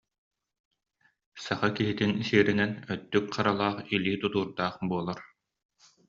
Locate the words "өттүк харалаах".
2.93-3.77